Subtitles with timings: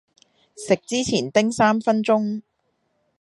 [0.55, 2.41] 食之前叮三分鐘